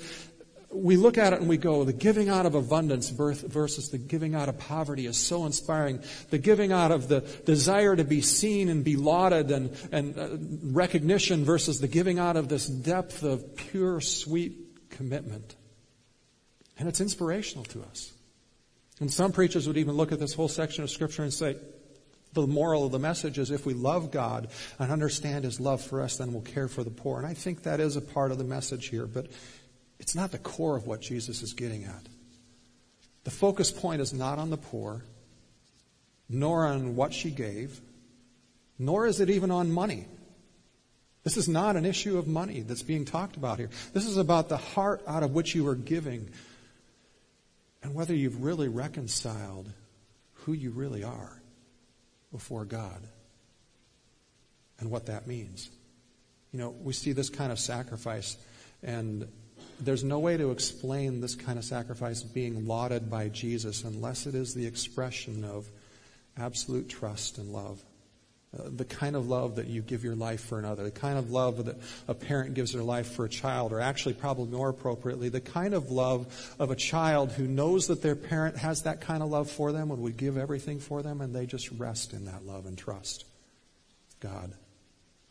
[0.70, 4.36] we look at it and we go, the giving out of abundance versus the giving
[4.36, 6.04] out of poverty is so inspiring.
[6.30, 10.28] The giving out of the desire to be seen and be lauded and, and uh,
[10.72, 15.56] recognition versus the giving out of this depth of pure, sweet commitment.
[16.78, 18.12] And it's inspirational to us.
[19.00, 21.56] And some preachers would even look at this whole section of Scripture and say,
[22.34, 26.02] the moral of the message is if we love God and understand His love for
[26.02, 27.18] us, then we'll care for the poor.
[27.18, 29.28] And I think that is a part of the message here, but
[30.00, 32.04] it's not the core of what Jesus is getting at.
[33.24, 35.04] The focus point is not on the poor,
[36.30, 37.82] nor on what she gave,
[38.78, 40.06] nor is it even on money.
[41.24, 43.70] This is not an issue of money that's being talked about here.
[43.94, 46.30] This is about the heart out of which you are giving
[47.84, 49.72] and whether you've really reconciled
[50.34, 51.42] who you really are
[52.32, 53.02] before God
[54.80, 55.70] and what that means.
[56.52, 58.38] You know, we see this kind of sacrifice,
[58.84, 59.28] and
[59.80, 64.36] there's no way to explain this kind of sacrifice being lauded by Jesus unless it
[64.36, 65.70] is the expression of
[66.38, 67.84] absolute trust and love.
[68.58, 71.32] Uh, the kind of love that you give your life for another, the kind of
[71.32, 71.76] love that
[72.08, 75.74] a parent gives their life for a child, or actually, probably more appropriately, the kind
[75.74, 79.52] of love of a child who knows that their parent has that kind of love
[79.52, 82.66] for them and would give everything for them, and they just rest in that love
[82.66, 83.26] and trust
[84.22, 84.54] God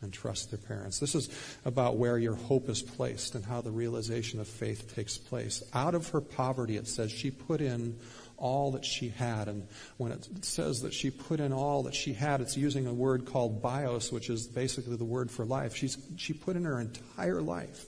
[0.01, 0.99] and trust their parents.
[0.99, 1.29] This is
[1.65, 5.63] about where your hope is placed and how the realization of faith takes place.
[5.73, 7.97] Out of her poverty, it says she put in
[8.37, 9.47] all that she had.
[9.47, 12.93] And when it says that she put in all that she had, it's using a
[12.93, 15.75] word called bios, which is basically the word for life.
[15.75, 17.85] She's, she put in her entire life.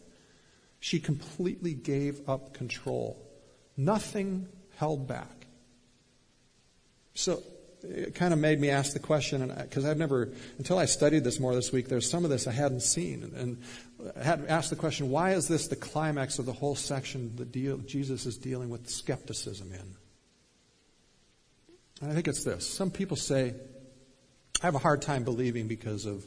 [0.80, 3.26] She completely gave up control.
[3.78, 5.48] Nothing held back.
[7.14, 7.44] So
[7.84, 11.40] it kind of made me ask the question, because I've never, until I studied this
[11.40, 13.32] more this week, there's some of this I hadn't seen.
[13.36, 13.62] And
[14.18, 17.52] I had asked the question, why is this the climax of the whole section that
[17.52, 19.96] deal, Jesus is dealing with skepticism in?
[22.02, 22.68] I think it's this.
[22.68, 23.54] Some people say,
[24.62, 26.26] I have a hard time believing because of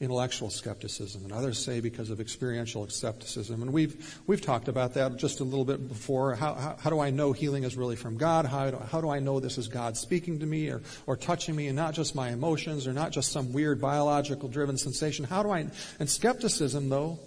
[0.00, 3.62] intellectual skepticism, and others say because of experiential skepticism.
[3.62, 6.34] And we've, we've talked about that just a little bit before.
[6.34, 8.44] How, how, how do I know healing is really from God?
[8.44, 11.54] How do, how do I know this is God speaking to me or, or touching
[11.54, 15.24] me and not just my emotions or not just some weird biological driven sensation?
[15.24, 15.66] How do I,
[16.00, 17.18] and skepticism though,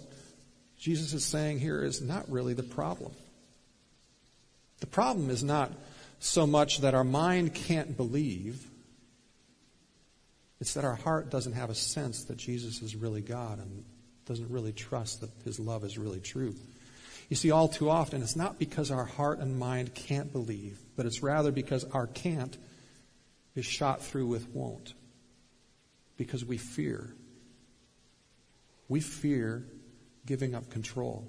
[0.78, 3.12] Jesus is saying here is not really the problem.
[4.80, 5.72] The problem is not
[6.18, 8.66] so much that our mind can't believe.
[10.60, 13.84] It's that our heart doesn't have a sense that Jesus is really God and
[14.26, 16.54] doesn't really trust that his love is really true.
[17.28, 21.06] You see, all too often, it's not because our heart and mind can't believe, but
[21.06, 22.56] it's rather because our can't
[23.54, 24.94] is shot through with won't.
[26.16, 27.14] Because we fear.
[28.88, 29.64] We fear
[30.26, 31.26] giving up control.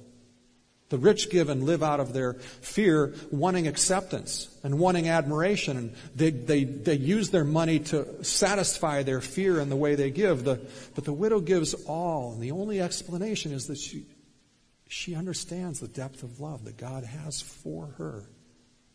[0.89, 5.77] The rich give and live out of their fear, wanting acceptance and wanting admiration.
[5.77, 10.09] And they, they, they use their money to satisfy their fear in the way they
[10.09, 10.43] give.
[10.43, 10.59] The,
[10.95, 12.33] but the widow gives all.
[12.33, 14.05] And the only explanation is that she,
[14.87, 18.25] she understands the depth of love that God has for her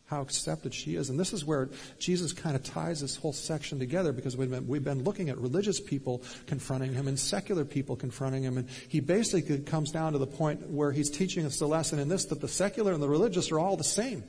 [0.06, 1.08] how accepted she is.
[1.08, 4.66] And this is where Jesus kind of ties this whole section together because we've been,
[4.68, 8.58] we've been looking at religious people confronting him and secular people confronting him.
[8.58, 12.08] And he basically comes down to the point where he's teaching us the lesson in
[12.08, 14.24] this that the secular and the religious are all the same.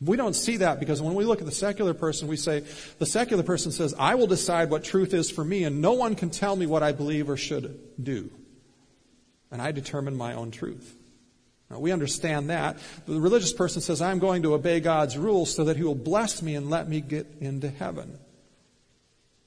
[0.00, 2.64] We don't see that because when we look at the secular person, we say,
[2.98, 6.16] the secular person says, I will decide what truth is for me and no one
[6.16, 8.28] can tell me what I believe or should do.
[9.52, 10.96] And I determine my own truth.
[11.72, 12.76] Now, we understand that.
[13.06, 16.42] The religious person says, I'm going to obey God's rules so that He will bless
[16.42, 18.18] me and let me get into heaven.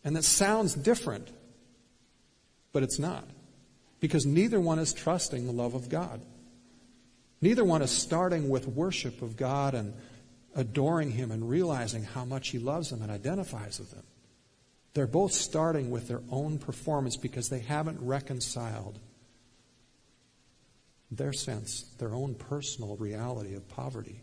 [0.04, 1.30] And that sounds different,
[2.74, 3.26] but it's not.
[4.00, 6.20] Because neither one is trusting the love of God.
[7.42, 9.94] Neither one is starting with worship of God and
[10.56, 14.04] adoring Him and realizing how much He loves them and identifies with them.
[14.96, 18.98] They're both starting with their own performance because they haven't reconciled
[21.16, 24.22] their sense, their own personal reality of poverty.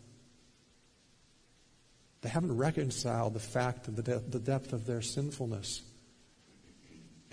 [2.21, 5.81] They haven't reconciled the fact of the, de- the depth of their sinfulness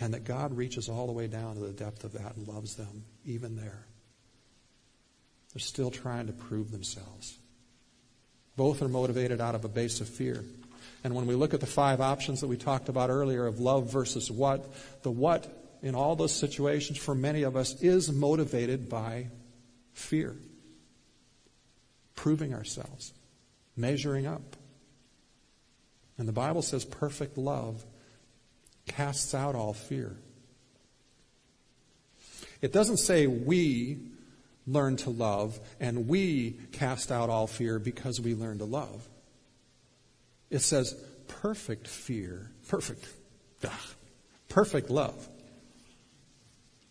[0.01, 2.75] and that God reaches all the way down to the depth of that and loves
[2.75, 3.87] them even there.
[5.53, 7.39] They're still trying to prove themselves.
[8.57, 10.45] Both are motivated out of a base of fear.
[11.05, 13.93] And when we look at the five options that we talked about earlier of love
[13.93, 14.65] versus what,
[15.03, 19.29] the what in all those situations for many of us is motivated by
[20.01, 20.37] fear.
[22.15, 23.13] Proving ourselves,
[23.77, 24.57] measuring up.
[26.19, 27.85] And the Bible says perfect love
[28.87, 30.17] casts out all fear.
[32.61, 33.99] It doesn't say we
[34.67, 39.09] learn to love and we cast out all fear because we learn to love.
[40.51, 40.95] It says
[41.29, 43.07] perfect fear, perfect,
[43.65, 43.71] ugh,
[44.49, 45.29] perfect love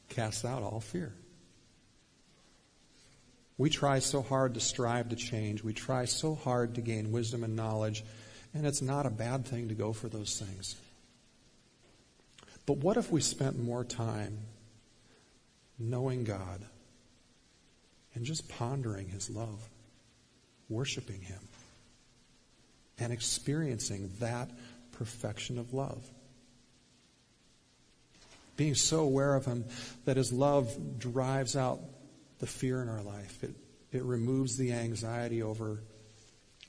[0.10, 1.14] casts out all fear.
[3.60, 5.66] We try so hard to strive to change.
[5.66, 8.05] We try so hard to gain wisdom and knowledge,
[8.53, 10.78] and it's not a bad thing to go for those things.
[12.66, 14.38] But what if we spent more time
[15.78, 16.64] knowing God
[18.16, 19.68] and just pondering His love,
[20.70, 21.41] worshiping Him,
[22.97, 24.49] and experiencing that
[24.93, 26.10] perfection of love?
[28.55, 29.66] Being so aware of Him
[30.05, 31.82] that His love drives out
[32.40, 33.44] the fear in our life.
[33.44, 33.56] It,
[33.92, 35.84] it removes the anxiety over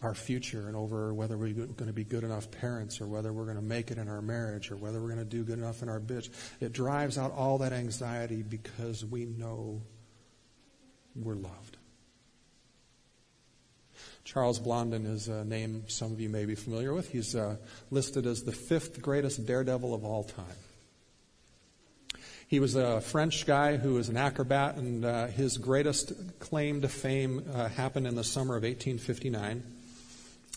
[0.02, 3.44] our future and over whether we're going to be good enough parents or whether we're
[3.44, 5.82] going to make it in our marriage or whether we're going to do good enough
[5.82, 6.52] in our business.
[6.60, 9.82] It drives out all that anxiety because we know
[11.14, 11.76] we're loved.
[14.24, 17.10] Charles Blondin is a name some of you may be familiar with.
[17.10, 17.56] He's uh,
[17.90, 20.46] listed as the fifth greatest daredevil of all time.
[22.50, 26.88] He was a French guy who was an acrobat, and uh, his greatest claim to
[26.88, 29.62] fame uh, happened in the summer of 1859.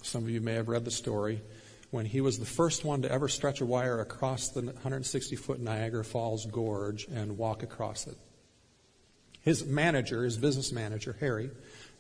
[0.02, 1.40] Some of you may have read the story
[1.92, 5.60] when he was the first one to ever stretch a wire across the 160 foot
[5.60, 8.18] Niagara Falls Gorge and walk across it.
[9.42, 11.52] His manager, his business manager, Harry,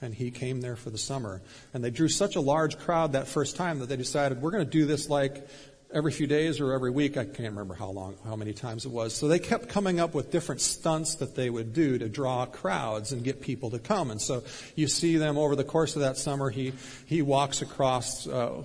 [0.01, 1.43] and he came there for the summer.
[1.71, 4.65] And they drew such a large crowd that first time that they decided, we're going
[4.65, 5.47] to do this like
[5.93, 7.17] every few days or every week.
[7.17, 9.13] I can't remember how long, how many times it was.
[9.13, 13.11] So they kept coming up with different stunts that they would do to draw crowds
[13.11, 14.11] and get people to come.
[14.11, 14.43] And so
[14.75, 16.49] you see them over the course of that summer.
[16.49, 16.73] He
[17.05, 18.61] he walks across uh,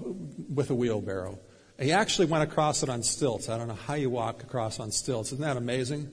[0.53, 1.39] with a wheelbarrow.
[1.79, 3.49] He actually went across it on stilts.
[3.49, 5.31] I don't know how you walk across on stilts.
[5.33, 6.11] Isn't that amazing?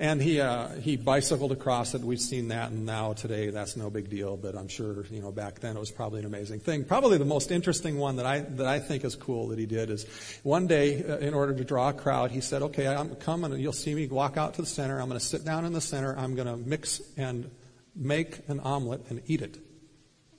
[0.00, 2.02] And he uh, he bicycled across it.
[2.02, 4.36] We've seen that, and now today that's no big deal.
[4.36, 6.84] But I'm sure you know back then it was probably an amazing thing.
[6.84, 9.90] Probably the most interesting one that I that I think is cool that he did
[9.90, 10.06] is
[10.44, 13.60] one day uh, in order to draw a crowd, he said, "Okay, I'm coming, and
[13.60, 15.00] you'll see me walk out to the center.
[15.00, 16.16] I'm going to sit down in the center.
[16.16, 17.50] I'm going to mix and
[17.96, 19.58] make an omelet and eat it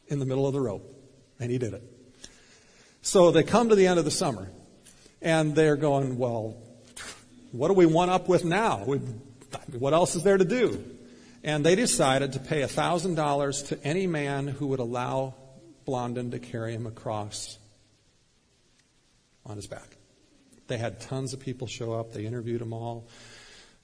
[0.08, 0.84] in the middle of the road."
[1.38, 1.84] And he did it.
[3.02, 4.50] So they come to the end of the summer,
[5.22, 6.64] and they're going, "Well."
[7.52, 8.84] What do we want up with now?
[8.86, 9.02] We've
[9.78, 10.84] what else is there to do?
[11.44, 15.36] And they decided to pay $1,000 to any man who would allow
[15.86, 17.58] Blondin to carry him across
[19.46, 19.98] on his back.
[20.68, 22.14] They had tons of people show up.
[22.14, 23.08] They interviewed them all.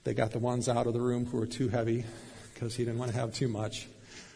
[0.03, 2.05] They got the ones out of the room who were too heavy
[2.53, 3.87] because he didn't want to have too much.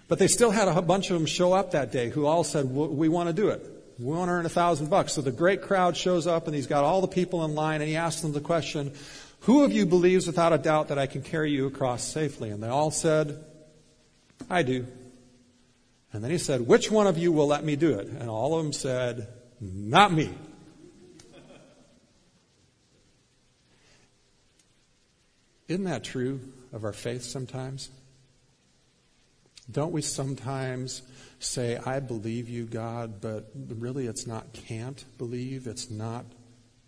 [0.08, 2.66] But they still had a bunch of them show up that day who all said,
[2.66, 3.64] We want to do it.
[4.00, 5.14] We want to earn a thousand bucks.
[5.14, 7.90] So the great crowd shows up and he's got all the people in line and
[7.90, 8.94] he asks them the question,
[9.42, 12.50] who of you believes without a doubt that I can carry you across safely?
[12.50, 13.44] And they all said,
[14.50, 14.86] I do.
[16.12, 18.08] And then he said, Which one of you will let me do it?
[18.08, 19.28] And all of them said,
[19.62, 20.34] Not me.
[25.68, 26.42] Isn't that true
[26.74, 27.92] of our faith sometimes?
[29.72, 31.04] Don't we sometimes
[31.38, 36.26] say, I believe you, God, but really it's not can't believe, it's not,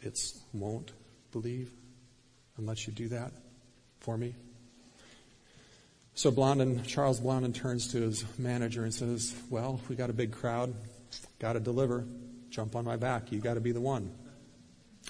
[0.02, 0.92] it's won't
[1.32, 1.72] believe?
[2.58, 3.32] Let you do that
[4.00, 4.36] for me?
[6.14, 10.32] So Blondin, Charles Blondin turns to his manager and says, Well, we got a big
[10.32, 10.74] crowd,
[11.40, 12.06] got to deliver.
[12.50, 13.32] Jump on my back.
[13.32, 14.12] You got to be the one.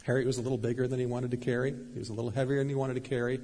[0.03, 1.73] Harry was a little bigger than he wanted to carry.
[1.93, 3.39] He was a little heavier than he wanted to carry.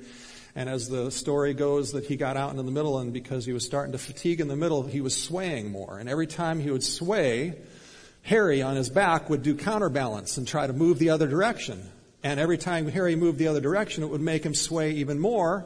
[0.55, 3.53] And as the story goes that he got out into the middle and because he
[3.53, 5.99] was starting to fatigue in the middle, he was swaying more.
[5.99, 7.55] And every time he would sway,
[8.23, 11.87] Harry on his back would do counterbalance and try to move the other direction.
[12.23, 15.65] And every time Harry moved the other direction, it would make him sway even more.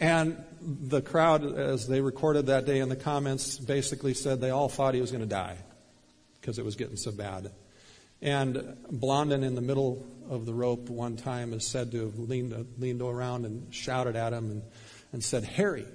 [0.00, 4.68] And the crowd, as they recorded that day in the comments, basically said they all
[4.68, 5.56] thought he was going to die
[6.40, 7.50] because it was getting so bad.
[8.20, 12.66] And Blondin in the middle of the rope one time is said to have leaned,
[12.78, 14.62] leaned around and shouted at him and,
[15.12, 15.86] and said, Harry,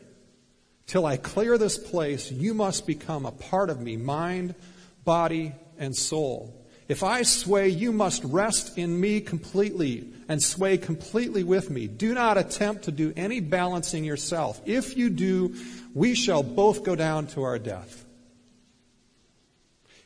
[0.87, 4.55] till I clear this place, you must become a part of me, mind,
[5.03, 6.53] body, and soul.
[6.93, 11.87] If I sway, you must rest in me completely and sway completely with me.
[11.87, 14.61] Do not attempt to do any balancing yourself.
[14.67, 15.55] If you do,
[15.95, 18.05] we shall both go down to our death.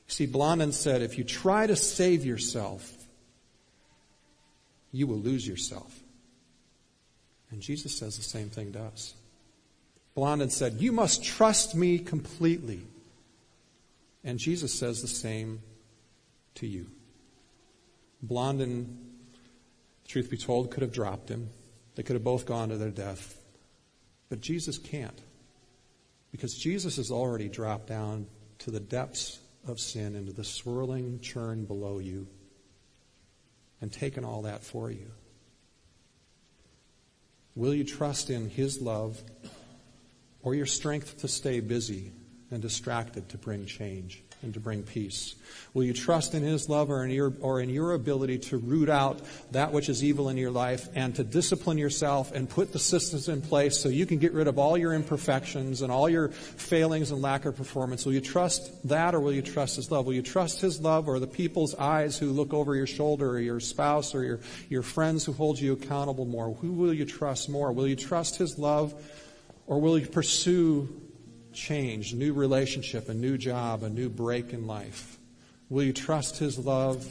[0.08, 2.90] See, Blondin said, if you try to save yourself,
[4.94, 5.94] you will lose yourself.
[7.52, 9.14] And Jesus says the same thing to us.
[10.16, 12.80] Blondin said, You must trust me completely.
[14.24, 15.60] And Jesus says the same
[16.58, 16.88] to you.
[18.22, 18.98] Blondin,
[20.08, 21.50] truth be told, could have dropped him.
[21.96, 23.40] They could have both gone to their death.
[24.30, 25.20] But Jesus can't.
[26.32, 28.28] Because Jesus has already dropped down
[28.60, 32.28] to the depths of sin, into the swirling churn below you
[33.82, 35.12] and taken all that for you?
[37.56, 39.22] Will you trust in His love
[40.42, 42.12] or your strength to stay busy
[42.52, 44.24] and distracted to bring change?
[44.48, 45.36] And to bring peace?
[45.74, 48.90] Will you trust in His love or in, your, or in your ability to root
[48.90, 49.20] out
[49.52, 53.28] that which is evil in your life and to discipline yourself and put the systems
[53.28, 57.12] in place so you can get rid of all your imperfections and all your failings
[57.12, 58.06] and lack of performance?
[58.06, 60.06] Will you trust that or will you trust His love?
[60.06, 63.40] Will you trust His love or the people's eyes who look over your shoulder or
[63.40, 64.40] your spouse or your,
[64.70, 66.54] your friends who hold you accountable more?
[66.54, 67.74] Who will you trust more?
[67.74, 68.94] Will you trust His love
[69.66, 71.02] or will you pursue
[71.58, 75.18] change, new relationship, a new job, a new break in life?
[75.70, 77.06] Will you trust His love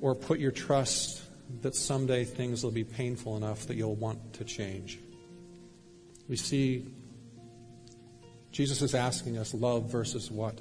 [0.00, 1.22] or put your trust
[1.62, 4.98] that someday things will be painful enough that you'll want to change?
[6.28, 6.86] We see
[8.52, 10.60] Jesus is asking us love versus what?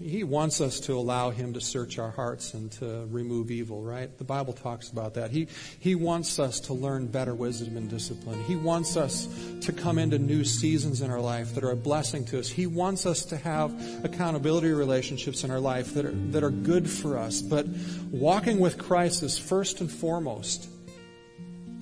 [0.00, 4.16] He wants us to allow Him to search our hearts and to remove evil, right?
[4.18, 5.30] The Bible talks about that.
[5.30, 8.42] He, he wants us to learn better wisdom and discipline.
[8.44, 9.28] He wants us
[9.60, 12.48] to come into new seasons in our life that are a blessing to us.
[12.48, 13.72] He wants us to have
[14.04, 17.40] accountability relationships in our life that are, that are good for us.
[17.40, 17.66] But
[18.10, 20.68] walking with Christ is first and foremost,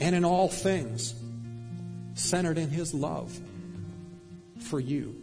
[0.00, 1.14] and in all things,
[2.14, 3.38] centered in His love
[4.60, 5.19] for you.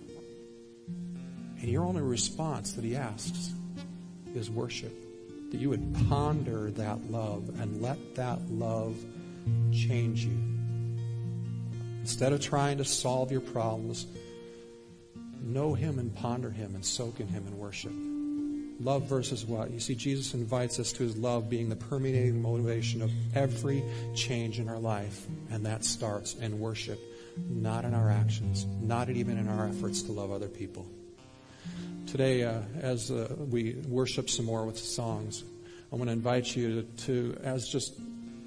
[1.59, 3.53] And your only response that he asks
[4.35, 4.93] is worship.
[5.51, 8.95] That you would ponder that love and let that love
[9.71, 10.37] change you.
[12.01, 14.05] Instead of trying to solve your problems,
[15.41, 17.93] know him and ponder him and soak in him and worship.
[18.79, 19.71] Love versus what?
[19.71, 23.83] You see, Jesus invites us to his love being the permeating motivation of every
[24.15, 25.25] change in our life.
[25.49, 26.99] And that starts in worship,
[27.49, 30.85] not in our actions, not even in our efforts to love other people
[32.07, 35.43] today, uh, as uh, we worship some more with songs,
[35.91, 37.99] I want to invite you to, to as just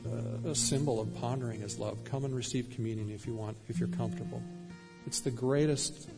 [0.06, 3.78] uh, a symbol of pondering His love, come and receive communion if you want, if
[3.78, 4.42] you're comfortable.
[5.06, 6.08] It's the greatest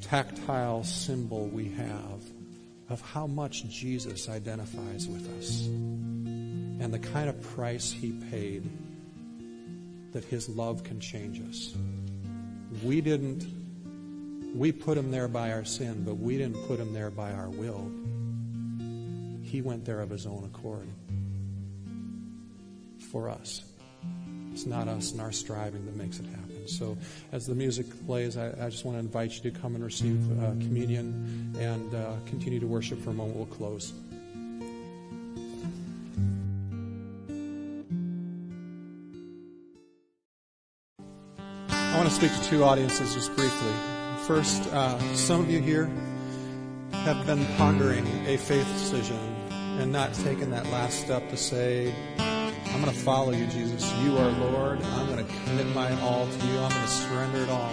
[0.00, 2.22] tactile symbol we have
[2.88, 8.68] of how much Jesus identifies with us and the kind of price He paid
[10.12, 11.74] that His love can change us.
[12.82, 13.57] We didn't
[14.54, 17.48] we put him there by our sin, but we didn't put him there by our
[17.48, 17.90] will.
[19.42, 20.88] He went there of his own accord
[23.10, 23.64] for us.
[24.52, 26.66] It's not us and our striving that makes it happen.
[26.66, 26.98] So,
[27.32, 30.20] as the music plays, I, I just want to invite you to come and receive
[30.42, 33.36] uh, communion and uh, continue to worship for a moment.
[33.36, 33.92] We'll close.
[41.70, 43.97] I want to speak to two audiences just briefly.
[44.28, 45.90] First, uh, some of you here
[46.92, 49.16] have been pondering a faith decision
[49.80, 53.90] and not taken that last step to say, I'm going to follow you, Jesus.
[54.02, 54.82] You are Lord.
[54.82, 56.58] I'm going to commit my all to you.
[56.58, 57.72] I'm going to surrender it all.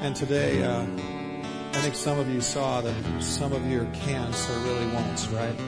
[0.00, 4.60] And today, uh, I think some of you saw that some of your can'ts are
[4.60, 5.58] really won'ts, right?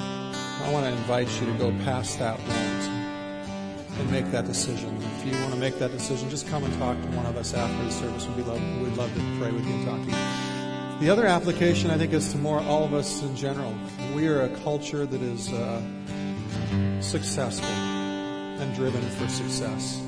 [0.00, 2.77] I want to invite you to go past that won't
[3.98, 4.96] and make that decision.
[5.18, 7.54] If you want to make that decision, just come and talk to one of us
[7.54, 8.26] after the service.
[8.36, 10.48] We'd love, we'd love to pray with you and talk to you.
[11.00, 13.74] The other application, I think, is to more all of us in general.
[14.14, 15.80] We are a culture that is uh,
[17.00, 20.00] successful and driven for success.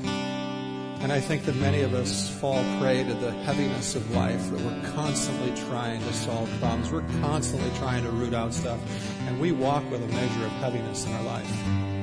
[1.01, 4.59] And I think that many of us fall prey to the heaviness of life, that
[4.61, 6.91] we're constantly trying to solve problems.
[6.91, 8.79] We're constantly trying to root out stuff.
[9.21, 12.00] And we walk with a measure of heaviness in our life.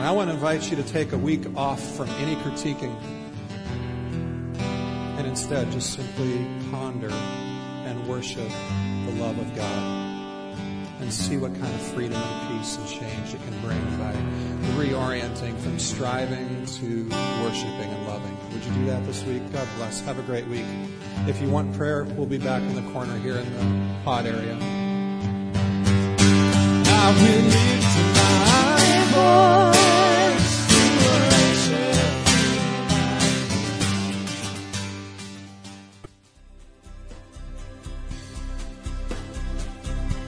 [0.00, 2.96] And I want to invite you to take a week off from any critiquing
[4.58, 10.58] and instead just simply ponder and worship the love of God
[11.02, 14.14] and see what kind of freedom and peace and change it can bring by
[14.82, 17.06] reorienting from striving to
[17.44, 18.34] worshiping and loving.
[18.54, 19.42] Would you do that this week?
[19.52, 20.00] God bless.
[20.00, 20.64] Have a great week.
[21.26, 24.56] If you want prayer, we'll be back in the corner here in the pod area.
[26.86, 27.70] I will
[29.12, 29.79] my.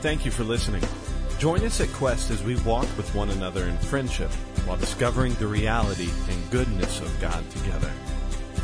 [0.03, 0.82] Thank you for listening.
[1.38, 4.32] Join us at Quest as we walk with one another in friendship
[4.66, 7.90] while discovering the reality and goodness of God together.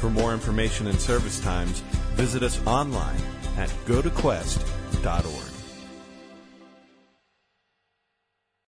[0.00, 1.78] For more information and service times,
[2.16, 3.22] visit us online
[3.56, 5.47] at gotoquest.org.